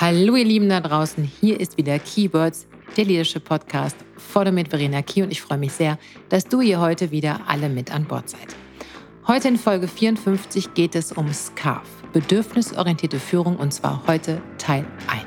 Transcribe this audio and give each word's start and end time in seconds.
Hallo 0.00 0.36
ihr 0.36 0.44
Lieben 0.44 0.68
da 0.68 0.78
draußen, 0.78 1.24
hier 1.24 1.58
ist 1.58 1.76
wieder 1.76 1.98
Keywords, 1.98 2.68
der 2.96 3.04
Leadership 3.04 3.42
Podcast 3.42 3.96
von 4.16 4.54
mit 4.54 4.68
Verena 4.68 5.02
Key 5.02 5.24
und 5.24 5.32
ich 5.32 5.42
freue 5.42 5.58
mich 5.58 5.72
sehr, 5.72 5.98
dass 6.28 6.44
du 6.44 6.60
hier 6.60 6.78
heute 6.78 7.10
wieder 7.10 7.40
alle 7.48 7.68
mit 7.68 7.92
an 7.92 8.04
Bord 8.04 8.28
seid. 8.30 8.54
Heute 9.26 9.48
in 9.48 9.56
Folge 9.56 9.88
54 9.88 10.72
geht 10.74 10.94
es 10.94 11.10
um 11.10 11.32
SCARF, 11.32 11.88
bedürfnisorientierte 12.12 13.18
Führung 13.18 13.56
und 13.56 13.74
zwar 13.74 14.04
heute 14.06 14.40
Teil 14.56 14.86
1. 15.08 15.26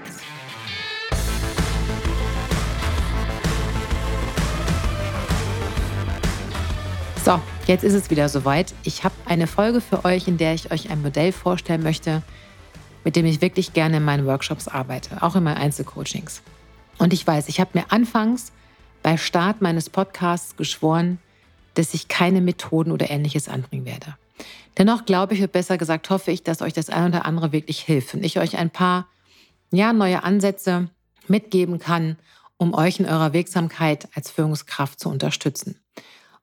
So, 7.26 7.42
jetzt 7.68 7.84
ist 7.84 7.94
es 7.94 8.10
wieder 8.10 8.30
soweit. 8.30 8.74
Ich 8.86 9.04
habe 9.04 9.16
eine 9.26 9.48
Folge 9.48 9.82
für 9.82 10.06
euch, 10.06 10.30
in 10.30 10.38
der 10.38 10.54
ich 10.54 10.72
euch 10.72 10.90
ein 10.90 11.02
Modell 11.02 11.34
vorstellen 11.34 11.84
möchte, 11.84 12.24
mit 13.04 13.16
dem 13.16 13.26
ich 13.26 13.42
wirklich 13.42 13.74
gerne 13.74 13.98
in 13.98 14.04
meinen 14.04 14.26
Workshops 14.26 14.68
arbeite, 14.68 15.22
auch 15.24 15.36
in 15.36 15.44
meinen 15.44 15.58
Einzelcoachings. 15.58 16.42
Und 16.98 17.14
ich 17.14 17.26
weiß, 17.26 17.50
ich 17.50 17.60
habe 17.60 17.72
mir 17.74 17.92
anfangs 17.92 18.52
bei 19.02 19.18
Start 19.18 19.62
meines 19.62 19.90
Podcasts 19.90 20.56
geschworen, 20.56 21.20
dass 21.74 21.94
ich 21.94 22.08
keine 22.08 22.42
Methoden 22.42 22.92
oder 22.92 23.10
ähnliches 23.10 23.50
anbringen 23.50 23.86
werde. 23.86 24.16
Dennoch 24.78 25.06
glaube 25.06 25.34
ich, 25.34 25.40
oder 25.40 25.48
besser 25.48 25.78
gesagt 25.78 26.10
hoffe 26.10 26.32
ich, 26.32 26.44
dass 26.44 26.62
euch 26.62 26.74
das 26.74 26.90
ein 26.90 27.08
oder 27.08 27.26
andere 27.26 27.52
wirklich 27.52 27.80
hilft 27.80 28.14
und 28.14 28.24
ich 28.24 28.40
euch 28.40 28.58
ein 28.58 28.70
paar 28.70 29.08
ja, 29.72 29.94
neue 29.94 30.24
Ansätze 30.24 30.90
mitgeben 31.28 31.80
kann, 31.80 32.18
um 32.58 32.74
euch 32.74 33.00
in 33.00 33.06
eurer 33.06 33.34
Wirksamkeit 33.34 34.08
als 34.14 34.30
Führungskraft 34.32 35.00
zu 35.00 35.10
unterstützen. 35.10 35.80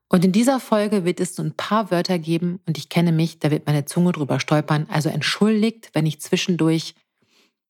Und 0.09 0.25
in 0.25 0.31
dieser 0.31 0.59
Folge 0.59 1.05
wird 1.05 1.19
es 1.19 1.35
so 1.35 1.43
ein 1.43 1.53
paar 1.53 1.91
Wörter 1.91 2.17
geben 2.17 2.59
und 2.65 2.79
ich 2.79 2.89
kenne 2.89 3.11
mich, 3.11 3.37
da 3.39 3.51
wird 3.51 3.67
meine 3.67 3.85
Zunge 3.85 4.11
drüber 4.11 4.39
stolpern. 4.39 4.87
Also 4.89 5.09
entschuldigt, 5.09 5.91
wenn 5.93 6.07
ich 6.07 6.19
zwischendurch 6.19 6.95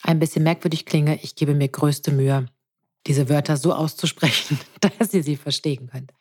ein 0.04 0.20
bisschen 0.20 0.44
merkwürdig 0.44 0.86
klinge. 0.86 1.20
Ich 1.22 1.36
gebe 1.36 1.54
mir 1.54 1.68
größte 1.68 2.12
Mühe, 2.12 2.46
diese 3.08 3.28
Wörter 3.28 3.58
so 3.58 3.74
auszusprechen, 3.74 4.58
dass 4.80 5.14
ihr 5.14 5.24
sie 5.24 5.36
verstehen 5.36 5.90
könnt. 5.92 6.14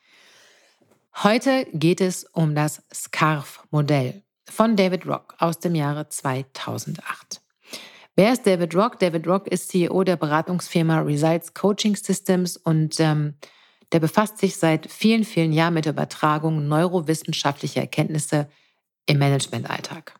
Heute 1.22 1.66
geht 1.72 2.00
es 2.00 2.24
um 2.24 2.54
das 2.54 2.82
SCARF-Modell 2.92 4.22
von 4.48 4.76
David 4.76 5.06
Rock 5.06 5.34
aus 5.38 5.60
dem 5.60 5.76
Jahre 5.76 6.08
2008. 6.08 7.40
Wer 8.16 8.32
ist 8.32 8.46
David 8.46 8.74
Rock? 8.74 8.98
David 8.98 9.26
Rock 9.28 9.46
ist 9.46 9.68
CEO 9.68 10.02
der 10.02 10.16
Beratungsfirma 10.16 11.00
Results 11.00 11.54
Coaching 11.54 11.94
Systems 11.94 12.56
und 12.56 12.98
ähm, 12.98 13.34
der 13.92 14.00
befasst 14.00 14.38
sich 14.38 14.56
seit 14.56 14.90
vielen, 14.90 15.24
vielen 15.24 15.52
Jahren 15.52 15.74
mit 15.74 15.84
der 15.84 15.92
Übertragung 15.92 16.68
neurowissenschaftlicher 16.68 17.80
Erkenntnisse 17.80 18.48
im 19.06 19.18
Managementalltag. 19.18 20.14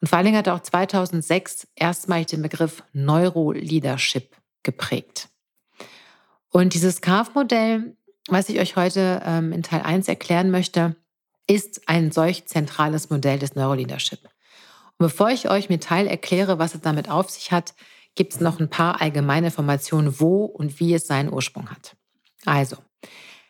Und 0.00 0.08
vor 0.08 0.18
allen 0.18 0.26
Dingen 0.26 0.38
hat 0.38 0.46
er 0.46 0.54
auch 0.54 0.60
2006 0.60 1.66
erstmalig 1.74 2.26
den 2.26 2.42
Begriff 2.42 2.82
Neuroleadership 2.92 4.36
geprägt. 4.62 5.28
Und 6.50 6.74
dieses 6.74 7.00
CARF-Modell, 7.00 7.96
was 8.28 8.48
ich 8.48 8.60
euch 8.60 8.76
heute 8.76 9.22
ähm, 9.24 9.52
in 9.52 9.62
Teil 9.62 9.82
1 9.82 10.06
erklären 10.08 10.50
möchte, 10.50 10.96
ist 11.46 11.88
ein 11.88 12.12
solch 12.12 12.46
zentrales 12.46 13.10
Modell 13.10 13.38
des 13.38 13.54
Neuroleadership. 13.54 14.20
Und 14.22 15.06
bevor 15.06 15.30
ich 15.30 15.50
euch 15.50 15.68
mit 15.68 15.82
Teil 15.82 16.06
erkläre, 16.06 16.58
was 16.58 16.74
es 16.74 16.80
damit 16.80 17.10
auf 17.10 17.30
sich 17.30 17.50
hat, 17.50 17.74
gibt 18.14 18.34
es 18.34 18.40
noch 18.40 18.60
ein 18.60 18.70
paar 18.70 19.00
allgemeine 19.00 19.48
Informationen, 19.48 20.20
wo 20.20 20.44
und 20.44 20.78
wie 20.78 20.94
es 20.94 21.06
seinen 21.06 21.32
Ursprung 21.32 21.70
hat. 21.70 21.96
Also, 22.44 22.76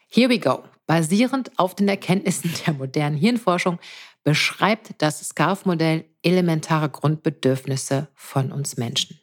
here 0.09 0.29
we 0.29 0.39
go. 0.39 0.65
Basierend 0.87 1.51
auf 1.59 1.75
den 1.75 1.89
Erkenntnissen 1.89 2.53
der 2.67 2.75
modernen 2.75 3.17
Hirnforschung 3.17 3.79
beschreibt 4.23 4.95
das 4.99 5.21
SCARF-Modell 5.29 6.05
elementare 6.23 6.89
Grundbedürfnisse 6.89 8.09
von 8.15 8.53
uns 8.53 8.77
Menschen. 8.77 9.21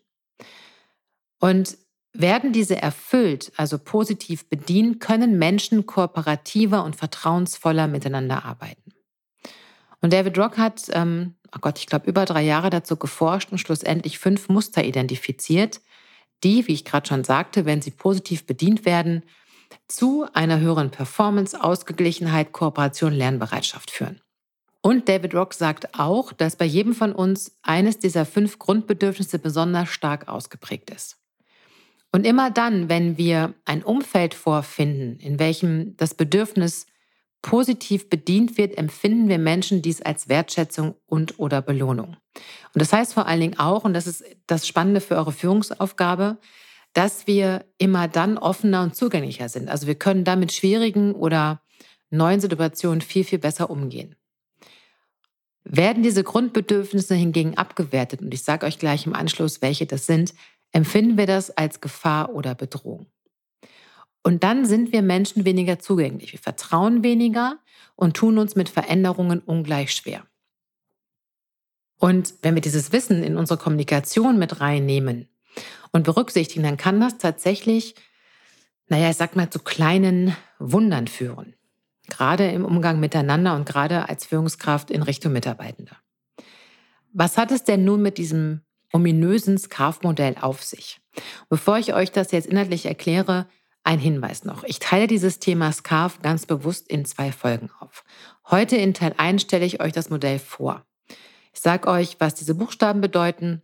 Und 1.39 1.77
werden 2.13 2.51
diese 2.53 2.81
erfüllt, 2.81 3.51
also 3.57 3.77
positiv 3.79 4.47
bedient, 4.49 4.99
können 4.99 5.39
Menschen 5.39 5.85
kooperativer 5.85 6.83
und 6.83 6.95
vertrauensvoller 6.95 7.87
miteinander 7.87 8.43
arbeiten. 8.45 8.91
Und 10.01 10.13
David 10.13 10.37
Rock 10.37 10.57
hat, 10.57 10.83
ähm, 10.91 11.35
oh 11.55 11.59
Gott, 11.61 11.79
ich 11.79 11.87
glaube, 11.87 12.09
über 12.09 12.25
drei 12.25 12.41
Jahre 12.41 12.69
dazu 12.69 12.97
geforscht 12.97 13.51
und 13.51 13.59
schlussendlich 13.59 14.19
fünf 14.19 14.49
Muster 14.49 14.83
identifiziert, 14.83 15.79
die, 16.43 16.67
wie 16.67 16.73
ich 16.73 16.85
gerade 16.85 17.07
schon 17.07 17.23
sagte, 17.23 17.65
wenn 17.65 17.81
sie 17.81 17.91
positiv 17.91 18.45
bedient 18.45 18.85
werden, 18.85 19.23
zu 19.87 20.25
einer 20.33 20.59
höheren 20.59 20.91
Performance, 20.91 21.61
Ausgeglichenheit, 21.61 22.51
Kooperation, 22.51 23.13
Lernbereitschaft 23.13 23.91
führen. 23.91 24.21
Und 24.81 25.07
David 25.07 25.35
Rock 25.35 25.53
sagt 25.53 25.99
auch, 25.99 26.33
dass 26.33 26.55
bei 26.55 26.65
jedem 26.65 26.93
von 26.95 27.13
uns 27.13 27.57
eines 27.61 27.99
dieser 27.99 28.25
fünf 28.25 28.57
Grundbedürfnisse 28.57 29.37
besonders 29.37 29.89
stark 29.89 30.27
ausgeprägt 30.27 30.89
ist. 30.89 31.17
Und 32.11 32.25
immer 32.25 32.51
dann, 32.51 32.89
wenn 32.89 33.17
wir 33.17 33.53
ein 33.63 33.83
Umfeld 33.83 34.33
vorfinden, 34.33 35.19
in 35.19 35.39
welchem 35.39 35.95
das 35.97 36.13
Bedürfnis 36.13 36.87
positiv 37.41 38.09
bedient 38.09 38.57
wird, 38.57 38.77
empfinden 38.77 39.29
wir 39.29 39.39
Menschen 39.39 39.81
dies 39.81 40.01
als 40.01 40.29
Wertschätzung 40.29 40.95
und 41.05 41.39
oder 41.39 41.61
Belohnung. 41.61 42.17
Und 42.73 42.81
das 42.81 42.93
heißt 42.93 43.13
vor 43.13 43.27
allen 43.27 43.41
Dingen 43.41 43.59
auch, 43.59 43.83
und 43.83 43.93
das 43.93 44.07
ist 44.07 44.23
das 44.47 44.67
Spannende 44.67 45.01
für 45.01 45.15
eure 45.15 45.31
Führungsaufgabe, 45.31 46.37
dass 46.93 47.27
wir 47.27 47.65
immer 47.77 48.07
dann 48.07 48.37
offener 48.37 48.83
und 48.83 48.95
zugänglicher 48.95 49.49
sind. 49.49 49.69
Also 49.69 49.87
wir 49.87 49.95
können 49.95 50.23
da 50.23 50.35
mit 50.35 50.51
schwierigen 50.51 51.13
oder 51.13 51.61
neuen 52.09 52.41
Situationen 52.41 53.01
viel, 53.01 53.23
viel 53.23 53.39
besser 53.39 53.69
umgehen. 53.69 54.15
Werden 55.63 56.03
diese 56.03 56.23
Grundbedürfnisse 56.23 57.15
hingegen 57.15 57.57
abgewertet, 57.57 58.21
und 58.21 58.33
ich 58.33 58.43
sage 58.43 58.65
euch 58.65 58.79
gleich 58.79 59.05
im 59.05 59.13
Anschluss, 59.13 59.61
welche 59.61 59.85
das 59.85 60.05
sind, 60.05 60.33
empfinden 60.71 61.17
wir 61.17 61.27
das 61.27 61.55
als 61.55 61.81
Gefahr 61.81 62.33
oder 62.33 62.55
Bedrohung. 62.55 63.05
Und 64.23 64.43
dann 64.43 64.65
sind 64.65 64.91
wir 64.91 65.01
Menschen 65.01 65.45
weniger 65.45 65.79
zugänglich. 65.79 66.33
Wir 66.33 66.39
vertrauen 66.39 67.03
weniger 67.03 67.59
und 67.95 68.15
tun 68.15 68.37
uns 68.37 68.55
mit 68.55 68.69
Veränderungen 68.69 69.39
ungleich 69.39 69.93
schwer. 69.93 70.25
Und 71.97 72.33
wenn 72.41 72.55
wir 72.55 72.61
dieses 72.61 72.91
Wissen 72.91 73.23
in 73.23 73.37
unsere 73.37 73.59
Kommunikation 73.59 74.39
mit 74.39 74.59
reinnehmen, 74.59 75.27
und 75.91 76.03
berücksichtigen, 76.03 76.63
dann 76.63 76.77
kann 76.77 76.99
das 76.99 77.17
tatsächlich, 77.17 77.95
naja, 78.87 79.09
ich 79.09 79.17
sag 79.17 79.35
mal, 79.35 79.49
zu 79.49 79.59
kleinen 79.59 80.35
Wundern 80.59 81.07
führen. 81.07 81.55
Gerade 82.09 82.47
im 82.49 82.65
Umgang 82.65 82.99
miteinander 82.99 83.55
und 83.55 83.65
gerade 83.65 84.09
als 84.09 84.25
Führungskraft 84.25 84.91
in 84.91 85.03
Richtung 85.03 85.33
Mitarbeitender. 85.33 85.95
Was 87.13 87.37
hat 87.37 87.51
es 87.51 87.63
denn 87.63 87.83
nun 87.83 88.01
mit 88.01 88.17
diesem 88.17 88.61
ominösen 88.93 89.57
Scarf-Modell 89.57 90.35
auf 90.39 90.63
sich? 90.63 90.99
Bevor 91.49 91.77
ich 91.77 91.93
euch 91.93 92.11
das 92.11 92.31
jetzt 92.31 92.47
inhaltlich 92.47 92.85
erkläre, 92.85 93.47
ein 93.83 93.99
Hinweis 93.99 94.45
noch. 94.45 94.63
Ich 94.63 94.79
teile 94.79 95.07
dieses 95.07 95.39
Thema 95.39 95.71
Scarf 95.71 96.21
ganz 96.21 96.45
bewusst 96.45 96.87
in 96.87 97.05
zwei 97.05 97.31
Folgen 97.31 97.69
auf. 97.79 98.03
Heute 98.49 98.75
in 98.75 98.93
Teil 98.93 99.13
1 99.17 99.41
stelle 99.41 99.65
ich 99.65 99.81
euch 99.81 99.91
das 99.91 100.09
Modell 100.09 100.39
vor. 100.39 100.85
Ich 101.53 101.59
sage 101.59 101.89
euch, 101.89 102.17
was 102.19 102.35
diese 102.35 102.55
Buchstaben 102.55 103.01
bedeuten, 103.01 103.61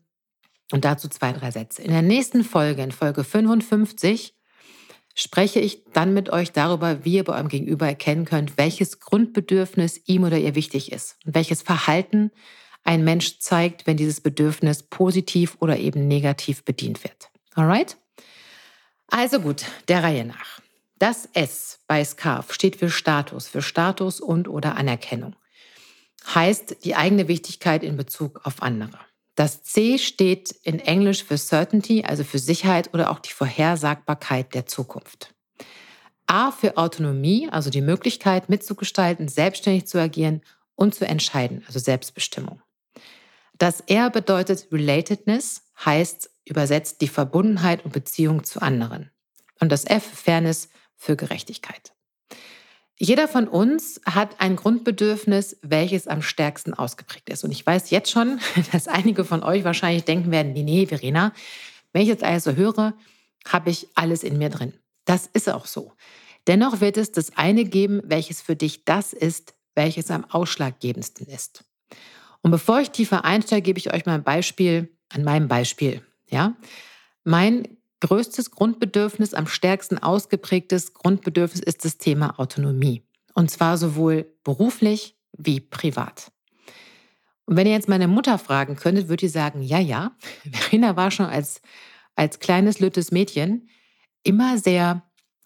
und 0.71 0.85
dazu 0.85 1.07
zwei, 1.07 1.31
drei 1.33 1.51
Sätze. 1.51 1.81
In 1.81 1.91
der 1.91 2.01
nächsten 2.01 2.43
Folge, 2.43 2.81
in 2.83 2.91
Folge 2.91 3.23
55, 3.23 4.33
spreche 5.15 5.59
ich 5.59 5.83
dann 5.93 6.13
mit 6.13 6.29
euch 6.29 6.51
darüber, 6.51 7.03
wie 7.03 7.13
ihr 7.13 7.23
bei 7.23 7.33
eurem 7.33 7.47
Gegenüber 7.47 7.87
erkennen 7.87 8.25
könnt, 8.25 8.57
welches 8.57 8.99
Grundbedürfnis 8.99 10.01
ihm 10.05 10.23
oder 10.23 10.37
ihr 10.37 10.55
wichtig 10.55 10.91
ist 10.91 11.17
und 11.25 11.33
welches 11.33 11.63
Verhalten 11.63 12.31
ein 12.83 13.03
Mensch 13.03 13.39
zeigt, 13.39 13.87
wenn 13.87 13.97
dieses 13.97 14.21
Bedürfnis 14.21 14.83
positiv 14.83 15.57
oder 15.59 15.77
eben 15.77 16.07
negativ 16.07 16.63
bedient 16.63 17.03
wird. 17.03 17.29
Alright? 17.55 17.97
Also 19.07 19.39
gut, 19.39 19.65
der 19.87 20.03
Reihe 20.03 20.25
nach. 20.25 20.61
Das 20.99 21.27
S 21.33 21.79
bei 21.87 22.03
SCARF 22.03 22.53
steht 22.53 22.75
für 22.75 22.89
Status, 22.89 23.47
für 23.47 23.61
Status 23.61 24.19
und 24.19 24.47
oder 24.47 24.75
Anerkennung. 24.75 25.35
Heißt 26.33 26.83
die 26.83 26.95
eigene 26.95 27.27
Wichtigkeit 27.27 27.83
in 27.83 27.97
Bezug 27.97 28.41
auf 28.43 28.61
andere. 28.61 28.99
Das 29.37 29.61
C 29.61 29.99
steht 29.99 30.49
in 30.63 30.79
Englisch 30.79 31.23
für 31.23 31.37
Certainty, 31.37 32.03
also 32.03 32.23
für 32.23 32.39
Sicherheit 32.39 32.91
oder 32.95 33.11
auch 33.11 33.19
die 33.19 33.31
Vorhersagbarkeit 33.31 34.55
der 34.55 34.65
Zukunft. 34.65 35.35
A 36.25 36.49
für 36.51 36.75
Autonomie, 36.75 37.47
also 37.51 37.69
die 37.69 37.83
Möglichkeit 37.83 38.49
mitzugestalten, 38.49 39.27
selbstständig 39.27 39.85
zu 39.85 40.01
agieren 40.01 40.41
und 40.73 40.95
zu 40.95 41.05
entscheiden, 41.05 41.63
also 41.67 41.77
Selbstbestimmung. 41.77 42.63
Das 43.59 43.81
R 43.81 44.09
bedeutet 44.09 44.69
Relatedness, 44.71 45.61
heißt 45.85 46.31
übersetzt 46.45 47.01
die 47.01 47.07
Verbundenheit 47.07 47.85
und 47.85 47.93
Beziehung 47.93 48.43
zu 48.43 48.59
anderen. 48.59 49.11
Und 49.59 49.71
das 49.71 49.85
F 49.85 50.03
Fairness 50.03 50.69
für 50.95 51.15
Gerechtigkeit. 51.15 51.93
Jeder 52.99 53.27
von 53.27 53.47
uns 53.47 54.01
hat 54.05 54.39
ein 54.39 54.55
Grundbedürfnis, 54.55 55.57
welches 55.61 56.07
am 56.07 56.23
stärksten 56.23 56.73
ausgeprägt 56.73 57.29
ist. 57.29 57.43
Und 57.43 57.51
ich 57.51 57.65
weiß 57.65 57.91
jetzt 57.91 58.09
schon, 58.11 58.39
dass 58.71 58.87
einige 58.87 59.23
von 59.23 59.43
euch 59.43 59.63
wahrscheinlich 59.63 60.03
denken 60.03 60.31
werden, 60.31 60.53
nee, 60.53 60.63
nee, 60.63 60.87
Verena, 60.87 61.31
wenn 61.93 62.01
ich 62.01 62.07
jetzt 62.07 62.23
alles 62.23 62.43
so 62.43 62.55
höre, 62.55 62.93
habe 63.47 63.69
ich 63.69 63.87
alles 63.95 64.23
in 64.23 64.37
mir 64.37 64.49
drin. 64.49 64.73
Das 65.05 65.29
ist 65.31 65.49
auch 65.49 65.67
so. 65.67 65.93
Dennoch 66.47 66.81
wird 66.81 66.97
es 66.97 67.11
das 67.11 67.37
eine 67.37 67.65
geben, 67.65 68.01
welches 68.03 68.41
für 68.41 68.55
dich 68.55 68.83
das 68.83 69.13
ist, 69.13 69.53
welches 69.75 70.09
am 70.09 70.25
ausschlaggebendsten 70.25 71.27
ist. 71.27 71.63
Und 72.41 72.51
bevor 72.51 72.79
ich 72.79 72.91
tiefer 72.91 73.25
einsteige, 73.25 73.61
gebe 73.61 73.79
ich 73.79 73.93
euch 73.93 74.05
mal 74.05 74.15
ein 74.15 74.23
Beispiel 74.23 74.89
an 75.09 75.23
meinem 75.23 75.47
Beispiel. 75.47 76.01
Ja? 76.29 76.55
Mein 77.23 77.76
größtes 78.01 78.51
Grundbedürfnis, 78.51 79.33
am 79.33 79.47
stärksten 79.47 79.97
ausgeprägtes 79.97 80.93
Grundbedürfnis 80.93 81.61
ist 81.61 81.85
das 81.85 81.97
Thema 81.97 82.39
Autonomie. 82.39 83.03
Und 83.33 83.51
zwar 83.51 83.77
sowohl 83.77 84.33
beruflich 84.43 85.17
wie 85.37 85.59
privat. 85.59 86.31
Und 87.45 87.55
wenn 87.55 87.67
ihr 87.67 87.73
jetzt 87.73 87.89
meine 87.89 88.07
Mutter 88.07 88.37
fragen 88.37 88.75
könntet, 88.75 89.07
würde 89.07 89.21
sie 89.21 89.31
sagen, 89.31 89.61
ja, 89.61 89.79
ja, 89.79 90.11
Verena 90.51 90.95
war 90.95 91.11
schon 91.11 91.27
als, 91.27 91.61
als 92.15 92.39
kleines, 92.39 92.79
lüttes 92.79 93.11
Mädchen 93.11 93.69
immer 94.23 94.57
sehr 94.57 95.03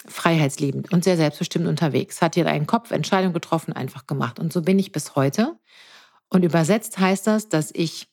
freiheitsliebend 0.07 0.91
und 0.91 1.03
sehr 1.03 1.15
selbstbestimmt 1.15 1.67
unterwegs. 1.67 2.21
Hat 2.21 2.35
ihr 2.35 2.47
einen 2.47 2.65
Kopf, 2.65 2.91
Entscheidung 2.91 3.33
getroffen, 3.33 3.73
einfach 3.73 4.07
gemacht. 4.07 4.39
Und 4.39 4.51
so 4.51 4.63
bin 4.63 4.79
ich 4.79 4.91
bis 4.91 5.15
heute. 5.15 5.59
Und 6.29 6.43
übersetzt 6.43 6.97
heißt 6.97 7.27
das, 7.27 7.49
dass 7.49 7.71
ich 7.73 8.10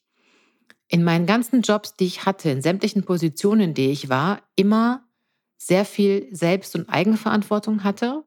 in 0.89 1.05
meinen 1.05 1.27
ganzen 1.27 1.63
Jobs, 1.63 1.97
die 1.97 2.07
ich 2.07 2.25
hatte, 2.25 2.51
in 2.51 2.63
sämtlichen 2.63 3.05
Positionen, 3.05 3.75
denen 3.75 3.93
ich 3.93 4.09
war, 4.09 4.43
immer 4.57 5.07
sehr 5.59 5.85
viel 5.85 6.29
Selbst- 6.31 6.75
und 6.75 6.89
Eigenverantwortung 6.89 7.85
hatte, 7.85 8.25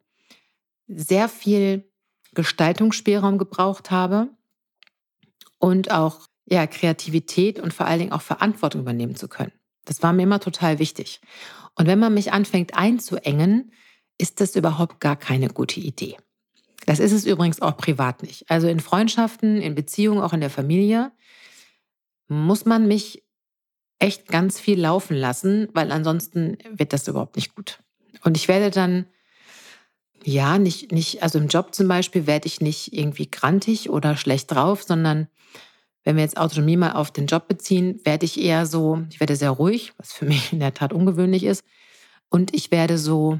sehr 0.87 1.27
viel 1.27 1.89
Gestaltungsspielraum 2.33 3.37
gebraucht 3.37 3.89
habe 3.89 4.29
und 5.57 5.91
auch 5.91 6.27
ja, 6.45 6.67
Kreativität 6.67 7.59
und 7.59 7.73
vor 7.73 7.85
allen 7.85 7.99
Dingen 7.99 8.11
auch 8.11 8.21
Verantwortung 8.21 8.81
übernehmen 8.81 9.15
zu 9.15 9.27
können. 9.27 9.53
Das 9.85 10.03
war 10.03 10.13
mir 10.13 10.23
immer 10.23 10.39
total 10.39 10.79
wichtig. 10.79 11.21
Und 11.75 11.87
wenn 11.87 11.99
man 11.99 12.13
mich 12.13 12.33
anfängt 12.33 12.75
einzuengen, 12.75 13.71
ist 14.17 14.41
das 14.41 14.55
überhaupt 14.55 14.99
gar 14.99 15.15
keine 15.15 15.47
gute 15.47 15.79
Idee. 15.79 16.17
Das 16.85 16.99
ist 16.99 17.11
es 17.11 17.25
übrigens 17.25 17.61
auch 17.61 17.77
privat 17.77 18.23
nicht. 18.23 18.49
Also 18.49 18.67
in 18.67 18.79
Freundschaften, 18.79 19.61
in 19.61 19.75
Beziehungen, 19.75 20.21
auch 20.21 20.33
in 20.33 20.41
der 20.41 20.49
Familie 20.49 21.11
muss 22.31 22.65
man 22.65 22.87
mich 22.87 23.23
echt 23.99 24.27
ganz 24.27 24.59
viel 24.59 24.79
laufen 24.79 25.15
lassen, 25.15 25.67
weil 25.73 25.91
ansonsten 25.91 26.57
wird 26.71 26.93
das 26.93 27.07
überhaupt 27.07 27.35
nicht 27.35 27.53
gut. 27.55 27.79
Und 28.23 28.37
ich 28.37 28.47
werde 28.47 28.71
dann, 28.71 29.05
ja, 30.23 30.57
nicht, 30.57 30.91
nicht, 30.91 31.23
also 31.23 31.39
im 31.39 31.47
Job 31.47 31.75
zum 31.75 31.87
Beispiel 31.87 32.27
werde 32.27 32.47
ich 32.47 32.61
nicht 32.61 32.93
irgendwie 32.93 33.29
grantig 33.29 33.89
oder 33.89 34.15
schlecht 34.15 34.51
drauf, 34.51 34.83
sondern 34.83 35.27
wenn 36.03 36.15
wir 36.15 36.23
jetzt 36.23 36.37
Autonomie 36.37 36.77
mal 36.77 36.93
auf 36.93 37.11
den 37.11 37.27
Job 37.27 37.47
beziehen, 37.47 37.99
werde 38.05 38.25
ich 38.25 38.39
eher 38.39 38.65
so, 38.65 39.03
ich 39.09 39.19
werde 39.19 39.35
sehr 39.35 39.51
ruhig, 39.51 39.93
was 39.97 40.13
für 40.13 40.25
mich 40.25 40.53
in 40.53 40.59
der 40.59 40.73
Tat 40.73 40.93
ungewöhnlich 40.93 41.43
ist. 41.43 41.63
Und 42.29 42.55
ich 42.55 42.71
werde 42.71 42.97
so, 42.97 43.39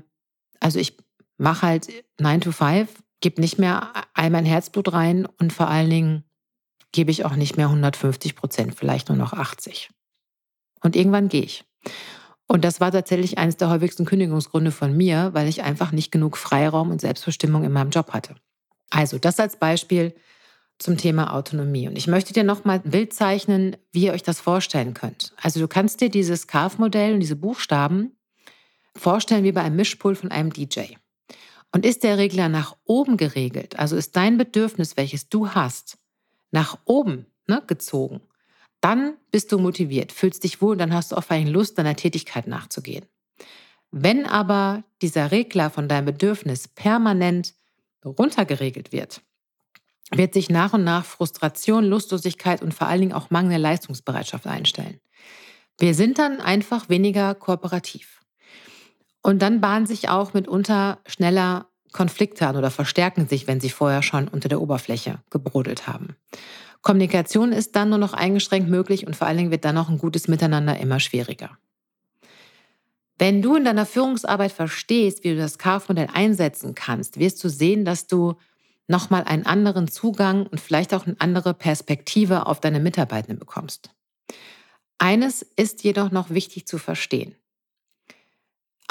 also 0.60 0.80
ich 0.80 0.98
mache 1.38 1.66
halt 1.66 1.88
9 2.20 2.42
to 2.42 2.52
5, 2.52 2.90
gebe 3.22 3.40
nicht 3.40 3.58
mehr 3.58 3.94
all 4.14 4.30
mein 4.30 4.46
Herzblut 4.46 4.92
rein 4.92 5.26
und 5.40 5.54
vor 5.54 5.70
allen 5.70 5.90
Dingen 5.90 6.24
gebe 6.92 7.12
ich 7.12 7.26
auch 7.26 7.36
nicht 7.36 7.58
mehr 7.58 7.68
150 7.68 8.36
Prozent, 8.36 8.76
vielleicht 8.76 9.10
nur 9.10 9.18
noch 9.18 9.34
80. 9.34 9.90
Und 10.82 10.96
irgendwann 10.96 11.30
gehe 11.30 11.44
ich. 11.44 11.64
Und 12.48 12.66
das 12.66 12.82
war 12.82 12.92
tatsächlich 12.92 13.38
eines 13.38 13.56
der 13.58 13.70
häufigsten 13.70 14.06
Kündigungsgründe 14.06 14.72
von 14.72 14.96
mir, 14.96 15.30
weil 15.34 15.48
ich 15.48 15.64
einfach 15.64 15.92
nicht 15.94 16.12
genug 16.12 16.36
Freiraum 16.38 16.92
und 16.92 17.00
Selbstbestimmung 17.00 17.64
in 17.64 17.72
meinem 17.72 17.92
Job 17.92 18.12
hatte. 18.12 18.36
Also 18.90 19.18
das 19.20 19.40
als 19.40 19.56
Beispiel 19.56 20.14
zum 20.78 20.98
Thema 20.98 21.34
Autonomie. 21.34 21.88
Und 21.88 21.96
ich 21.96 22.08
möchte 22.08 22.34
dir 22.34 22.44
nochmal 22.44 22.82
ein 22.84 22.92
Bild 22.92 23.14
zeichnen, 23.14 23.78
wie 23.92 24.06
ihr 24.06 24.14
euch 24.14 24.24
das 24.24 24.42
vorstellen 24.42 24.94
könnt. 24.94 25.34
Also 25.42 25.60
du 25.60 25.68
kannst 25.68 26.02
dir 26.02 26.10
dieses 26.10 26.48
Carve-Modell 26.48 27.14
und 27.14 27.20
diese 27.20 27.36
Buchstaben 27.36 28.18
vorstellen 28.96 29.44
wie 29.44 29.52
bei 29.52 29.62
einem 29.62 29.76
Mischpult 29.76 30.18
von 30.18 30.32
einem 30.32 30.52
DJ. 30.52 30.96
Und 31.72 31.86
ist 31.86 32.04
der 32.04 32.18
Regler 32.18 32.50
nach 32.50 32.76
oben 32.84 33.16
geregelt, 33.16 33.80
also 33.80 33.96
ist 33.96 34.18
dein 34.18 34.38
Bedürfnis, 34.38 34.98
welches 34.98 35.30
du 35.30 35.52
hast, 35.52 35.98
nach 36.52 36.78
oben 36.86 37.26
ne, 37.48 37.64
gezogen, 37.66 38.22
dann 38.82 39.16
bist 39.32 39.52
du 39.52 39.60
motiviert, 39.60 40.12
fühlst 40.12 40.44
dich 40.44 40.62
wohl 40.62 40.74
und 40.74 40.80
dann 40.80 40.94
hast 40.94 41.12
du 41.12 41.16
auch 41.16 41.30
allem 41.30 41.48
Lust, 41.48 41.78
deiner 41.78 41.96
Tätigkeit 41.96 42.48
nachzugehen. 42.48 43.06
Wenn 43.92 44.26
aber 44.26 44.84
dieser 45.02 45.32
Regler 45.32 45.70
von 45.70 45.88
deinem 45.88 46.06
Bedürfnis 46.06 46.68
permanent 46.68 47.54
runtergeregelt 48.04 48.92
wird, 48.92 49.22
wird 50.12 50.34
sich 50.34 50.50
nach 50.50 50.74
und 50.74 50.84
nach 50.84 51.06
Frustration, 51.06 51.86
Lustlosigkeit 51.86 52.62
und 52.62 52.74
vor 52.74 52.88
allen 52.88 53.02
Dingen 53.02 53.14
auch 53.14 53.30
mangelnde 53.30 53.62
Leistungsbereitschaft 53.62 54.48
einstellen. 54.48 55.00
Wir 55.78 55.94
sind 55.94 56.20
dann 56.20 56.42
einfach 56.42 56.90
weniger 56.90 57.34
kooperativ. 57.36 58.22
Und 59.22 59.42
dann 59.42 59.62
bahnen 59.62 59.86
sich 59.86 60.10
auch 60.10 60.34
mitunter 60.34 61.00
schneller 61.06 61.68
Konflikte 61.92 62.48
an 62.48 62.56
oder 62.56 62.72
verstärken 62.72 63.28
sich, 63.28 63.48
wenn 63.48 63.60
sie 63.60 63.70
vorher 63.70 64.04
schon 64.04 64.28
unter 64.28 64.50
der 64.50 64.62
Oberfläche 64.62 65.20
gebrodelt 65.30 65.88
haben. 65.88 66.16
Kommunikation 66.82 67.52
ist 67.52 67.76
dann 67.76 67.90
nur 67.90 67.98
noch 67.98 68.14
eingeschränkt 68.14 68.70
möglich 68.70 69.06
und 69.06 69.16
vor 69.16 69.28
allen 69.28 69.38
Dingen 69.38 69.52
wird 69.52 69.66
dann 69.66 69.76
noch 69.76 69.90
ein 69.90 69.98
gutes 69.98 70.28
Miteinander 70.28 70.80
immer 70.80 71.00
schwieriger. 71.00 71.58
Wenn 73.20 73.44
du 73.44 73.56
in 73.56 73.66
deiner 73.66 73.86
Führungsarbeit 73.86 74.52
verstehst, 74.52 75.24
wie 75.24 75.30
du 75.30 75.38
das 75.38 75.60
KAF-Modell 75.60 76.08
einsetzen 76.12 76.74
kannst, 76.74 77.20
wirst 77.20 77.44
du 77.44 77.50
sehen, 77.50 77.86
dass 77.86 78.08
du 78.08 78.34
nochmal 78.88 79.24
einen 79.26 79.46
anderen 79.46 79.88
Zugang 79.88 80.48
und 80.48 80.60
vielleicht 80.60 80.94
auch 80.94 81.06
eine 81.06 81.16
andere 81.20 81.54
Perspektive 81.54 82.48
auf 82.48 82.60
deine 82.60 82.80
Mitarbeitenden 82.80 83.38
bekommst. 83.38 83.92
Eines 84.98 85.42
ist 85.42 85.84
jedoch 85.84 86.12
noch 86.12 86.32
wichtig 86.32 86.66
zu 86.66 86.78
verstehen. 86.78 87.36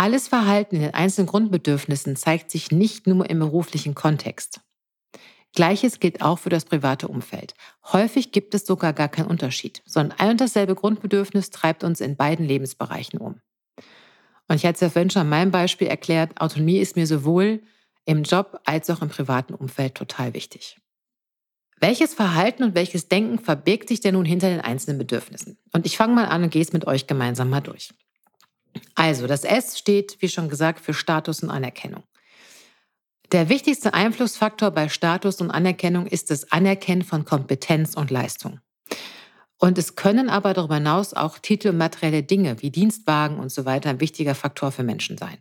Alles 0.01 0.29
Verhalten 0.29 0.77
in 0.77 0.81
den 0.81 0.95
einzelnen 0.95 1.27
Grundbedürfnissen 1.27 2.17
zeigt 2.17 2.51
sich 2.51 2.71
nicht 2.71 3.07
nur 3.07 3.29
im 3.29 3.39
beruflichen 3.39 3.95
Kontext. 3.95 4.63
Gleiches 5.55 6.01
gilt 6.01 6.23
auch 6.23 6.39
für 6.39 6.49
das 6.49 6.65
private 6.65 7.07
Umfeld. 7.07 7.53
Häufig 7.93 8.33
gibt 8.33 8.55
es 8.55 8.65
sogar 8.65 8.95
gar 8.95 9.11
keinen 9.11 9.27
Unterschied, 9.27 9.83
sondern 9.85 10.19
ein 10.19 10.31
und 10.31 10.41
dasselbe 10.41 10.75
Grundbedürfnis 10.75 11.51
treibt 11.51 11.85
uns 11.85 12.01
in 12.01 12.17
beiden 12.17 12.47
Lebensbereichen 12.47 13.21
um. 13.21 13.43
Und 14.49 14.57
ich 14.57 14.65
hatte 14.65 14.77
es 14.77 14.81
ja 14.81 14.89
vorhin 14.89 15.11
schon 15.11 15.21
an 15.21 15.29
meinem 15.29 15.51
Beispiel 15.51 15.89
erklärt, 15.89 16.41
Autonomie 16.41 16.79
ist 16.79 16.97
mir 16.97 17.07
sowohl 17.07 17.63
im 18.07 18.23
Job 18.23 18.59
als 18.65 18.89
auch 18.89 19.03
im 19.03 19.11
privaten 19.11 19.53
Umfeld 19.53 19.97
total 19.97 20.33
wichtig. 20.33 20.79
Welches 21.79 22.15
Verhalten 22.15 22.63
und 22.63 22.75
welches 22.75 23.09
Denken 23.09 23.39
verbirgt 23.39 23.91
sich 23.91 24.01
denn 24.01 24.15
nun 24.15 24.25
hinter 24.25 24.49
den 24.49 24.63
einzelnen 24.63 24.97
Bedürfnissen? 24.97 25.59
Und 25.75 25.85
ich 25.85 25.99
fange 25.99 26.15
mal 26.15 26.25
an 26.25 26.45
und 26.45 26.51
gehe 26.51 26.63
es 26.63 26.73
mit 26.73 26.87
euch 26.87 27.07
gemeinsam 27.07 27.51
mal 27.51 27.61
durch. 27.61 27.91
Also, 28.95 29.27
das 29.27 29.45
S 29.45 29.79
steht, 29.79 30.17
wie 30.21 30.29
schon 30.29 30.49
gesagt, 30.49 30.81
für 30.81 30.95
Status 30.95 31.43
und 31.43 31.51
Anerkennung. 31.51 32.05
Der 33.33 33.49
wichtigste 33.49 33.95
Einflussfaktor 33.95 34.71
bei 34.73 34.89
Status 34.89 35.41
und 35.41 35.51
Anerkennung 35.51 36.07
ist 36.07 36.31
das 36.31 36.51
Anerkennen 36.51 37.03
von 37.03 37.25
Kompetenz 37.25 37.95
und 37.95 38.11
Leistung. 38.11 38.61
Und 39.59 39.79
es 39.79 39.95
können 39.95 40.29
aber 40.29 40.55
darüber 40.55 40.77
hinaus 40.77 41.15
auch 41.15 41.39
Titel 41.39 41.69
und 41.69 41.79
materielle 41.79 42.23
Dinge 42.23 42.61
wie 42.63 42.71
Dienstwagen 42.71 43.39
und 43.39 43.53
so 43.53 43.65
weiter 43.65 43.91
ein 43.91 44.01
wichtiger 44.01 44.35
Faktor 44.35 44.73
für 44.73 44.83
Menschen 44.83 45.19
sein 45.19 45.39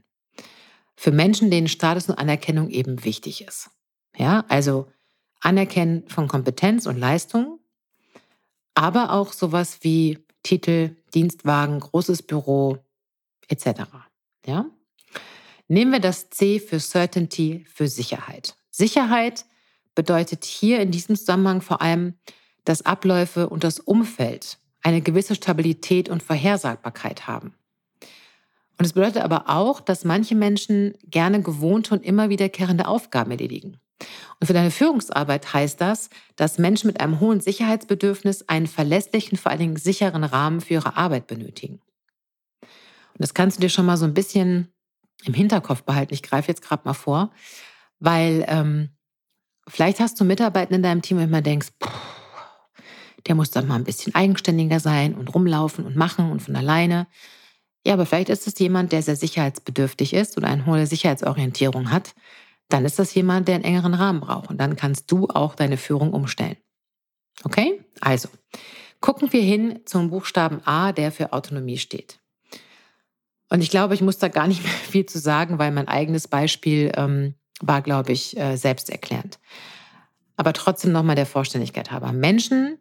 für 1.00 1.12
Menschen, 1.12 1.50
denen 1.50 1.70
Status 1.70 2.10
und 2.10 2.16
Anerkennung 2.16 2.70
eben 2.70 3.06
wichtig 3.06 3.48
ist. 3.48 3.70
Ja, 4.18 4.44
also 4.50 4.92
Anerkennen 5.40 6.06
von 6.10 6.28
Kompetenz 6.28 6.88
und 6.88 6.98
Leistung, 6.98 7.62
aber 8.74 9.14
auch 9.14 9.32
sowas 9.32 9.78
wie 9.80 10.20
Titel, 10.44 10.98
Dienstwagen, 11.14 11.80
großes 11.80 12.24
Büro 12.24 12.80
etc. 13.50 13.82
Ja? 14.46 14.66
Nehmen 15.68 15.92
wir 15.92 16.00
das 16.00 16.30
C 16.30 16.60
für 16.60 16.80
Certainty, 16.80 17.66
für 17.72 17.88
Sicherheit. 17.88 18.56
Sicherheit 18.72 19.46
bedeutet 19.94 20.46
hier 20.46 20.80
in 20.80 20.92
diesem 20.92 21.16
Zusammenhang 21.16 21.62
vor 21.62 21.82
allem, 21.82 22.16
dass 22.64 22.86
Abläufe 22.86 23.50
und 23.50 23.64
das 23.64 23.80
Umfeld 23.80 24.58
eine 24.82 25.02
gewisse 25.02 25.36
Stabilität 25.36 26.10
und 26.10 26.24
Vorhersagbarkeit 26.24 27.28
haben. 27.28 27.54
Und 28.78 28.86
es 28.86 28.94
bedeutet 28.94 29.24
aber 29.24 29.50
auch, 29.50 29.82
dass 29.82 30.06
manche 30.06 30.36
Menschen 30.36 30.94
gerne 31.04 31.42
gewohnte 31.42 31.94
und 31.94 32.04
immer 32.06 32.30
wiederkehrende 32.30 32.88
Aufgaben 32.88 33.32
erledigen. 33.32 33.78
Und 34.40 34.48
für 34.48 34.54
deine 34.54 34.72
Führungsarbeit 34.72 35.54
heißt 35.54 35.82
das, 35.82 36.10
dass 36.38 36.58
Menschen 36.58 36.88
mit 36.88 37.02
einem 37.02 37.20
hohen 37.20 37.42
Sicherheitsbedürfnis 37.42 38.48
einen 38.48 38.68
verlässlichen, 38.68 39.38
vor 39.38 39.52
allen 39.52 39.60
Dingen 39.60 39.76
sicheren 39.76 40.24
Rahmen 40.24 40.62
für 40.62 40.76
ihre 40.76 40.96
Arbeit 40.96 41.28
benötigen. 41.28 41.82
Und 43.20 43.24
das 43.24 43.34
kannst 43.34 43.58
du 43.58 43.62
dir 43.62 43.70
schon 43.70 43.86
mal 43.86 43.98
so 43.98 44.06
ein 44.06 44.14
bisschen 44.14 44.74
im 45.26 45.34
Hinterkopf 45.34 45.84
behalten. 45.84 46.14
Ich 46.14 46.24
greife 46.24 46.48
jetzt 46.48 46.62
gerade 46.62 46.84
mal 46.86 46.94
vor, 46.94 47.32
weil 48.00 48.46
ähm, 48.48 48.92
vielleicht 49.68 50.00
hast 50.00 50.18
du 50.20 50.24
Mitarbeiter 50.24 50.72
in 50.72 50.84
deinem 50.84 51.02
Team, 51.02 51.18
du 51.18 51.24
immer 51.24 51.42
denkst, 51.42 51.68
pff, 51.84 51.92
der 53.28 53.36
muss 53.36 53.52
dann 53.52 53.68
mal 53.68 53.76
ein 53.76 53.84
bisschen 53.84 54.16
eigenständiger 54.16 54.80
sein 54.80 55.16
und 55.16 55.36
rumlaufen 55.36 55.86
und 55.86 55.98
machen 55.98 56.32
und 56.32 56.42
von 56.42 56.56
alleine. 56.56 57.08
Ja, 57.86 57.94
aber 57.94 58.06
vielleicht 58.06 58.30
ist 58.30 58.48
es 58.48 58.58
jemand, 58.58 58.94
der 58.94 59.02
sehr 59.02 59.18
sicherheitsbedürftig 59.18 60.14
ist 60.14 60.38
oder 60.38 60.48
eine 60.48 60.66
hohe 60.66 60.88
Sicherheitsorientierung 60.88 61.92
hat. 61.92 62.16
Dann 62.70 62.86
ist 62.86 63.00
das 63.00 63.14
jemand, 63.14 63.50
der 63.50 63.56
einen 63.56 63.66
engeren 63.66 63.94
Rahmen 63.94 64.22
braucht. 64.22 64.50
Und 64.50 64.60
dann 64.60 64.78
kannst 64.78 65.12
du 65.12 65.28
auch 65.28 65.56
deine 65.56 65.76
Führung 65.76 66.14
umstellen. 66.14 66.56
Okay? 67.44 67.84
Also, 68.00 68.30
gucken 69.02 69.34
wir 69.34 69.42
hin 69.42 69.82
zum 69.86 70.10
Buchstaben 70.10 70.62
A, 70.66 70.94
der 70.94 71.12
für 71.12 71.34
Autonomie 71.34 71.78
steht. 71.78 72.20
Und 73.50 73.62
ich 73.62 73.70
glaube, 73.70 73.96
ich 73.96 74.02
muss 74.02 74.18
da 74.18 74.28
gar 74.28 74.48
nicht 74.48 74.64
mehr 74.64 74.72
viel 74.72 75.06
zu 75.06 75.20
sagen, 75.20 75.60
weil 75.60 75.72
mein 75.72 75.88
eigenes 75.88 76.28
Beispiel 76.28 76.92
ähm, 76.96 77.36
war, 77.62 77.82
glaube 77.82 78.12
ich, 78.12 78.38
äh, 78.38 78.56
selbsterklärend. 78.56 79.40
Aber 80.38 80.54
trotzdem 80.54 80.92
nochmal 80.92 81.16
der 81.16 81.26
Vollständigkeit 81.26 81.92
halber. 81.92 82.14
Menschen, 82.14 82.78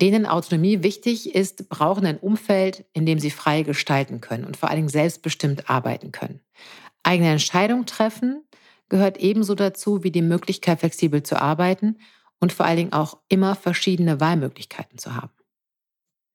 denen 0.00 0.26
Autonomie 0.26 0.82
wichtig 0.82 1.34
ist, 1.34 1.68
brauchen 1.68 2.06
ein 2.06 2.18
Umfeld, 2.18 2.84
in 2.92 3.06
dem 3.06 3.20
sie 3.20 3.30
frei 3.30 3.62
gestalten 3.62 4.20
können 4.20 4.44
und 4.44 4.56
vor 4.56 4.68
allen 4.68 4.78
Dingen 4.78 4.88
selbstbestimmt 4.88 5.70
arbeiten 5.70 6.10
können. 6.10 6.40
Eigene 7.02 7.30
Entscheidungen 7.30 7.86
treffen 7.86 8.42
gehört 8.88 9.18
ebenso 9.18 9.54
dazu 9.54 10.02
wie 10.02 10.10
die 10.10 10.22
Möglichkeit, 10.22 10.80
flexibel 10.80 11.22
zu 11.22 11.40
arbeiten 11.40 11.98
und 12.40 12.52
vor 12.52 12.66
allen 12.66 12.76
Dingen 12.76 12.92
auch 12.92 13.18
immer 13.28 13.54
verschiedene 13.54 14.18
Wahlmöglichkeiten 14.20 14.98
zu 14.98 15.14
haben. 15.14 15.32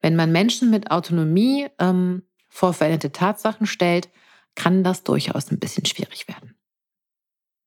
Wenn 0.01 0.15
man 0.15 0.31
Menschen 0.31 0.69
mit 0.69 0.91
Autonomie 0.91 1.67
ähm, 1.79 2.23
vor 2.55 2.73
veränderte 2.73 3.11
Tatsachen 3.11 3.67
stellt, 3.67 4.09
kann 4.55 4.85
das 4.85 5.03
durchaus 5.03 5.51
ein 5.51 5.59
bisschen 5.59 5.85
schwierig 5.85 6.29
werden. 6.29 6.55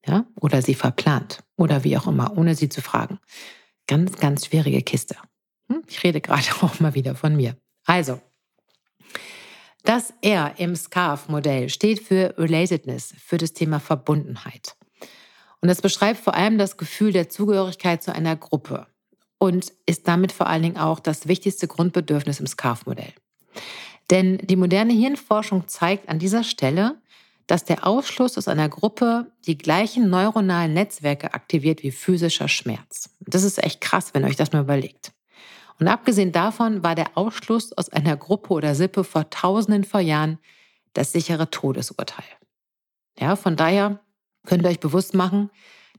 Ja? 0.07 0.25
Oder 0.41 0.63
sie 0.63 0.75
verplant 0.75 1.45
oder 1.57 1.85
wie 1.85 1.99
auch 1.99 2.07
immer, 2.07 2.39
ohne 2.39 2.55
sie 2.55 2.71
zu 2.71 2.81
fragen. 2.81 3.19
Ganz, 3.87 4.19
ganz 4.19 4.47
schwierige 4.47 4.81
Kiste. 4.81 5.17
Hm? 5.71 5.83
Ich 5.89 6.03
rede 6.03 6.23
gerade 6.23 6.47
auch 6.63 6.81
mal 6.81 6.95
wieder 6.95 7.15
von 7.15 7.37
mir. 7.37 7.59
Also, 7.85 8.19
das 9.85 10.15
R 10.23 10.55
im 10.57 10.75
SCARF-Modell 10.75 11.69
steht 11.69 12.01
für 12.01 12.35
Relatedness, 12.39 13.15
für 13.19 13.37
das 13.37 13.53
Thema 13.53 13.81
Verbundenheit. 13.81 14.75
Und 15.61 15.69
das 15.69 15.83
beschreibt 15.83 16.21
vor 16.21 16.35
allem 16.35 16.57
das 16.57 16.79
Gefühl 16.79 17.13
der 17.13 17.29
Zugehörigkeit 17.29 18.03
zu 18.03 18.15
einer 18.15 18.37
Gruppe 18.37 18.87
und 19.37 19.71
ist 19.85 20.09
damit 20.09 20.33
vor 20.33 20.47
allen 20.47 20.63
Dingen 20.63 20.79
auch 20.79 20.99
das 20.99 21.29
wichtigste 21.29 21.69
Grundbedürfnis 21.69 22.41
im 22.41 22.47
SCARF-Modell. 22.47 23.13
Denn 24.11 24.39
die 24.39 24.57
moderne 24.57 24.93
Hirnforschung 24.93 25.69
zeigt 25.69 26.09
an 26.09 26.19
dieser 26.19 26.45
Stelle, 26.45 27.01
dass 27.47 27.65
der 27.65 27.87
Ausschluss 27.87 28.37
aus 28.37 28.49
einer 28.49 28.69
Gruppe 28.69 29.33
die 29.47 29.57
gleichen 29.57 30.11
neuronalen 30.11 30.75
Netzwerke 30.75 31.35
aktiviert 31.35 31.83
wie 31.83 31.91
physischer 31.91 32.49
Schmerz. 32.49 33.11
Das 33.21 33.43
ist 33.43 33.63
echt 33.63 33.81
krass, 33.81 34.13
wenn 34.13 34.23
ihr 34.23 34.29
euch 34.29 34.37
das 34.37 34.53
mal 34.53 34.63
überlegt. 34.63 35.13
Und 35.81 35.89
abgesehen 35.89 36.33
davon 36.33 36.83
war 36.83 36.95
der 36.95 37.17
Ausschluss 37.17 37.73
aus 37.73 37.89
einer 37.89 38.17
Gruppe 38.17 38.53
oder 38.53 38.75
Sippe 38.75 39.05
vor 39.05 39.31
Tausenden 39.31 39.85
von 39.85 40.05
Jahren 40.05 40.39
das 40.93 41.13
sichere 41.13 41.51
Todesurteil. 41.51 42.25
Ja, 43.19 43.37
von 43.37 43.57
daher 43.57 44.01
könnt 44.45 44.65
ihr 44.65 44.71
euch 44.71 44.81
bewusst 44.81 45.15
machen, 45.15 45.51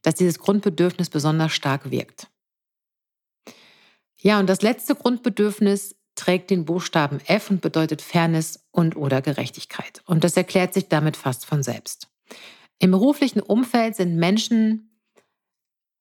dass 0.02 0.16
dieses 0.16 0.40
Grundbedürfnis 0.40 1.10
besonders 1.10 1.52
stark 1.52 1.92
wirkt. 1.92 2.28
Ja, 4.22 4.40
und 4.40 4.48
das 4.48 4.62
letzte 4.62 4.96
Grundbedürfnis 4.96 5.96
trägt 6.20 6.50
den 6.50 6.66
Buchstaben 6.66 7.20
F 7.26 7.50
und 7.50 7.62
bedeutet 7.62 8.02
Fairness 8.02 8.68
und 8.72 8.96
oder 8.96 9.22
Gerechtigkeit. 9.22 10.02
Und 10.06 10.24
das 10.24 10.36
erklärt 10.38 10.74
sich 10.74 10.90
damit 10.90 11.18
fast 11.18 11.46
von 11.46 11.64
selbst. 11.64 12.08
Im 12.78 12.92
beruflichen 12.92 13.42
Umfeld 13.42 13.96
sind 13.96 14.18
Menschen 14.18 15.02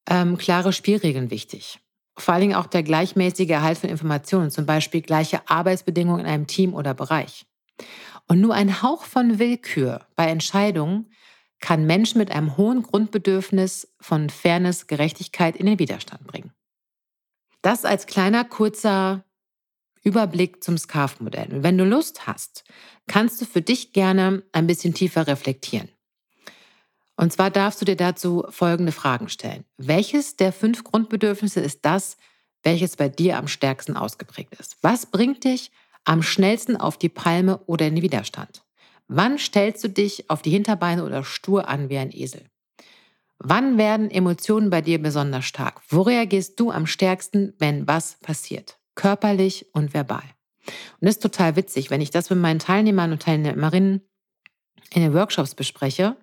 ähm, 0.09 0.37
klare 0.37 0.73
Spielregeln 0.73 1.31
wichtig. 1.31 1.79
Vor 2.17 2.33
allen 2.33 2.41
Dingen 2.41 2.55
auch 2.55 2.67
der 2.67 2.83
gleichmäßige 2.83 3.49
Erhalt 3.49 3.77
von 3.77 3.89
Informationen, 3.89 4.51
zum 4.51 4.65
Beispiel 4.65 5.01
gleiche 5.01 5.49
Arbeitsbedingungen 5.49 6.21
in 6.21 6.31
einem 6.31 6.47
Team 6.47 6.73
oder 6.73 6.93
Bereich. 6.93 7.45
Und 8.27 8.41
nur 8.41 8.53
ein 8.53 8.81
Hauch 8.81 9.03
von 9.03 9.39
Willkür 9.39 10.05
bei 10.15 10.27
Entscheidungen 10.27 11.11
kann 11.61 11.85
Menschen 11.85 12.17
mit 12.17 12.31
einem 12.31 12.57
hohen 12.57 12.83
Grundbedürfnis 12.83 13.93
von 13.99 14.29
Fairness, 14.29 14.87
Gerechtigkeit 14.87 15.55
in 15.55 15.65
den 15.65 15.79
Widerstand 15.79 16.27
bringen. 16.27 16.53
Das 17.61 17.85
als 17.85 18.05
kleiner, 18.05 18.45
kurzer 18.45 19.25
Überblick 20.03 20.63
zum 20.63 20.77
SCARF-Modell. 20.77 21.53
Und 21.53 21.63
wenn 21.63 21.77
du 21.77 21.85
Lust 21.85 22.27
hast, 22.27 22.63
kannst 23.07 23.41
du 23.41 23.45
für 23.45 23.61
dich 23.61 23.93
gerne 23.93 24.43
ein 24.51 24.67
bisschen 24.67 24.93
tiefer 24.93 25.27
reflektieren. 25.27 25.89
Und 27.15 27.33
zwar 27.33 27.51
darfst 27.51 27.81
du 27.81 27.85
dir 27.85 27.97
dazu 27.97 28.45
folgende 28.49 28.93
Fragen 28.93 29.27
stellen. 29.27 29.65
Welches 29.77 30.37
der 30.37 30.53
fünf 30.53 30.85
Grundbedürfnisse 30.85 31.59
ist 31.59 31.83
das, 31.83 32.15
welches 32.63 32.95
bei 32.95 33.09
dir 33.09 33.37
am 33.37 33.49
stärksten 33.49 33.97
ausgeprägt 33.97 34.55
ist? 34.57 34.77
Was 34.81 35.05
bringt 35.05 35.43
dich 35.43 35.71
am 36.05 36.23
schnellsten 36.23 36.77
auf 36.77 36.97
die 36.97 37.09
Palme 37.09 37.57
oder 37.65 37.87
in 37.87 37.95
den 37.95 38.03
Widerstand? 38.03 38.63
Wann 39.09 39.37
stellst 39.37 39.83
du 39.83 39.89
dich 39.89 40.29
auf 40.29 40.41
die 40.41 40.51
Hinterbeine 40.51 41.03
oder 41.03 41.25
stur 41.25 41.67
an 41.67 41.89
wie 41.89 41.97
ein 41.97 42.15
Esel? 42.15 42.45
Wann 43.37 43.77
werden 43.77 44.11
Emotionen 44.11 44.69
bei 44.69 44.81
dir 44.81 45.01
besonders 45.01 45.45
stark? 45.45 45.81
Wo 45.89 46.01
reagierst 46.01 46.59
du 46.59 46.71
am 46.71 46.85
stärksten, 46.85 47.53
wenn 47.59 47.87
was 47.87 48.17
passiert? 48.21 48.78
Körperlich 48.99 49.65
und 49.71 49.93
verbal. 49.93 50.25
Und 50.65 51.05
das 51.05 51.15
ist 51.15 51.23
total 51.23 51.55
witzig, 51.55 51.89
wenn 51.89 52.01
ich 52.01 52.11
das 52.11 52.29
mit 52.29 52.39
meinen 52.39 52.59
Teilnehmern 52.59 53.13
und 53.13 53.21
Teilnehmerinnen 53.21 54.01
in 54.93 55.01
den 55.01 55.13
Workshops 55.13 55.55
bespreche 55.55 56.17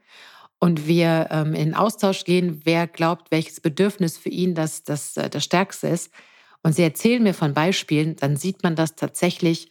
und 0.59 0.87
wir 0.87 1.29
ähm, 1.31 1.55
in 1.55 1.75
Austausch 1.75 2.25
gehen, 2.25 2.61
wer 2.65 2.87
glaubt, 2.87 3.31
welches 3.31 3.63
Bedürfnis 3.63 4.19
für 4.19 4.29
ihn 4.29 4.55
das, 4.55 4.83
das, 4.83 5.17
äh, 5.17 5.31
das 5.31 5.43
Stärkste 5.43 5.89
ist. 5.89 6.13
Und 6.63 6.75
sie 6.75 6.83
erzählen 6.83 7.23
mir 7.23 7.33
von 7.33 7.55
Beispielen, 7.55 8.15
dann 8.17 8.37
sieht 8.37 8.63
man 8.63 8.77
das 8.77 8.95
tatsächlich 8.95 9.71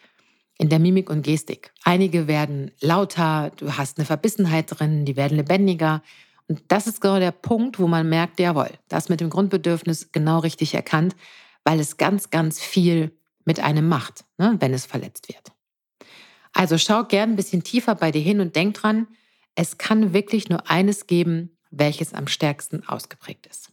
in 0.58 0.70
der 0.70 0.80
Mimik 0.80 1.12
und 1.12 1.22
Gestik. 1.22 1.74
Einige 1.84 2.28
werden 2.28 2.72
lauter, 2.82 3.52
du 3.58 3.78
hast 3.78 4.00
eine 4.00 4.06
Verbissenheit 4.06 4.80
drin, 4.80 5.06
die 5.06 5.16
werden 5.16 5.38
lebendiger. 5.38 6.02
Und 6.48 6.64
das 6.70 6.88
ist 6.88 7.02
genau 7.02 7.20
der 7.20 7.32
Punkt, 7.32 7.78
wo 7.78 7.86
man 7.86 8.10
merkt, 8.10 8.40
jawohl, 8.40 8.72
das 8.88 9.10
mit 9.10 9.22
dem 9.22 9.30
Grundbedürfnis 9.30 10.12
genau 10.12 10.40
richtig 10.40 10.74
erkannt, 10.74 11.16
weil 11.66 11.80
es 11.82 11.98
ganz, 11.98 12.30
ganz 12.30 12.62
viel 12.62 13.12
mit 13.44 13.60
einem 13.60 13.90
macht, 13.90 14.24
ne, 14.38 14.56
wenn 14.60 14.74
es 14.74 14.86
verletzt 14.86 15.28
wird. 15.28 15.52
Also 16.54 16.78
schau 16.78 17.04
gern 17.04 17.32
ein 17.32 17.36
bisschen 17.36 17.64
tiefer 17.64 17.96
bei 17.96 18.12
dir 18.12 18.22
hin 18.22 18.40
und 18.40 18.56
denk 18.56 18.76
dran, 18.76 19.08
es 19.56 19.78
kann 19.78 20.14
wirklich 20.14 20.48
nur 20.48 20.70
eines 20.70 21.08
geben, 21.08 21.58
welches 21.70 22.14
am 22.14 22.28
stärksten 22.28 22.88
ausgeprägt 22.88 23.48
ist. 23.48 23.72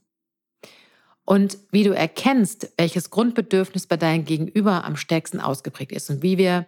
Und 1.24 1.58
wie 1.70 1.84
du 1.84 1.94
erkennst, 1.94 2.72
welches 2.76 3.10
Grundbedürfnis 3.10 3.86
bei 3.86 3.96
deinem 3.96 4.24
Gegenüber 4.24 4.84
am 4.84 4.96
stärksten 4.96 5.40
ausgeprägt 5.40 5.92
ist 5.92 6.10
und 6.10 6.22
wie 6.22 6.38
wir 6.38 6.66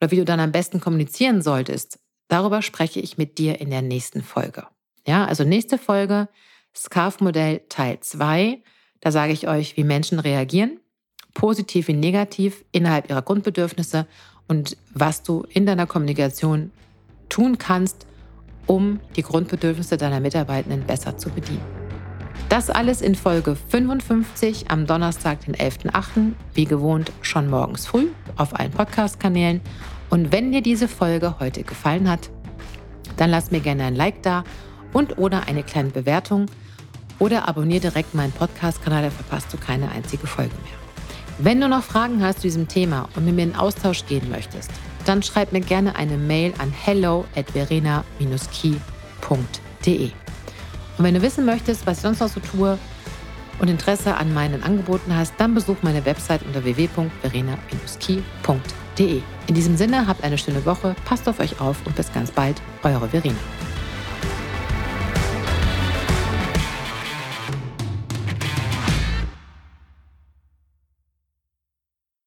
oder 0.00 0.10
wie 0.10 0.16
du 0.16 0.24
dann 0.26 0.40
am 0.40 0.52
besten 0.52 0.80
kommunizieren 0.80 1.40
solltest, 1.40 1.98
darüber 2.28 2.60
spreche 2.60 3.00
ich 3.00 3.16
mit 3.16 3.38
dir 3.38 3.60
in 3.60 3.70
der 3.70 3.80
nächsten 3.80 4.22
Folge. 4.22 4.66
Ja, 5.06 5.24
also 5.24 5.44
nächste 5.44 5.78
Folge, 5.78 6.28
Scarf-Modell 6.76 7.62
Teil 7.68 8.00
2. 8.00 8.62
Da 9.04 9.12
sage 9.12 9.34
ich 9.34 9.46
euch, 9.46 9.76
wie 9.76 9.84
Menschen 9.84 10.18
reagieren, 10.18 10.80
positiv 11.34 11.88
wie 11.88 11.92
negativ 11.92 12.64
innerhalb 12.72 13.10
ihrer 13.10 13.20
Grundbedürfnisse 13.20 14.06
und 14.48 14.78
was 14.94 15.22
du 15.22 15.44
in 15.50 15.66
deiner 15.66 15.86
Kommunikation 15.86 16.70
tun 17.28 17.58
kannst, 17.58 18.06
um 18.66 19.00
die 19.14 19.22
Grundbedürfnisse 19.22 19.98
deiner 19.98 20.20
Mitarbeitenden 20.20 20.84
besser 20.84 21.18
zu 21.18 21.28
bedienen. 21.28 21.60
Das 22.48 22.70
alles 22.70 23.02
in 23.02 23.14
Folge 23.14 23.56
55 23.56 24.70
am 24.70 24.86
Donnerstag, 24.86 25.44
den 25.44 25.54
11.08., 25.54 26.32
wie 26.54 26.64
gewohnt 26.64 27.12
schon 27.20 27.50
morgens 27.50 27.86
früh 27.86 28.06
auf 28.36 28.58
allen 28.58 28.70
Podcast-Kanälen. 28.70 29.60
Und 30.08 30.32
wenn 30.32 30.50
dir 30.50 30.62
diese 30.62 30.88
Folge 30.88 31.38
heute 31.40 31.62
gefallen 31.62 32.08
hat, 32.08 32.30
dann 33.18 33.28
lass 33.28 33.50
mir 33.50 33.60
gerne 33.60 33.84
ein 33.84 33.96
Like 33.96 34.22
da 34.22 34.44
und 34.94 35.18
oder 35.18 35.46
eine 35.46 35.62
kleine 35.62 35.90
Bewertung 35.90 36.46
oder 37.18 37.48
abonniere 37.48 37.80
direkt 37.80 38.14
meinen 38.14 38.32
Podcast-Kanal, 38.32 39.02
dann 39.02 39.12
verpasst 39.12 39.52
du 39.52 39.56
keine 39.56 39.90
einzige 39.90 40.26
Folge 40.26 40.54
mehr. 40.62 40.72
Wenn 41.38 41.60
du 41.60 41.68
noch 41.68 41.82
Fragen 41.82 42.22
hast 42.22 42.36
zu 42.36 42.42
diesem 42.42 42.68
Thema 42.68 43.08
und 43.16 43.24
mit 43.24 43.34
mir 43.34 43.42
in 43.42 43.56
Austausch 43.56 44.06
gehen 44.06 44.30
möchtest, 44.30 44.70
dann 45.04 45.22
schreib 45.22 45.52
mir 45.52 45.60
gerne 45.60 45.96
eine 45.96 46.16
Mail 46.16 46.54
an 46.58 46.72
hello 46.72 47.24
at 47.34 47.50
verena-key.de. 47.50 50.10
Und 50.96 51.04
wenn 51.04 51.14
du 51.14 51.22
wissen 51.22 51.44
möchtest, 51.44 51.86
was 51.86 51.98
ich 51.98 52.02
sonst 52.02 52.20
noch 52.20 52.28
so 52.28 52.40
tue 52.40 52.78
und 53.58 53.68
Interesse 53.68 54.16
an 54.16 54.32
meinen 54.32 54.62
Angeboten 54.62 55.14
hast, 55.14 55.34
dann 55.38 55.54
besuch 55.54 55.76
meine 55.82 56.04
Website 56.04 56.42
unter 56.44 56.64
www.verena-key.de. 56.64 59.22
In 59.46 59.54
diesem 59.54 59.76
Sinne, 59.76 60.06
habt 60.06 60.22
eine 60.22 60.38
schöne 60.38 60.64
Woche, 60.64 60.94
passt 61.04 61.28
auf 61.28 61.40
euch 61.40 61.60
auf 61.60 61.76
und 61.84 61.96
bis 61.96 62.12
ganz 62.12 62.30
bald, 62.30 62.62
eure 62.82 63.08
Verena. 63.08 63.34